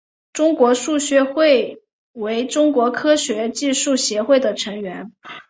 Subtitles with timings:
[0.33, 5.11] 中国数学会为中国科学技术协会的成员。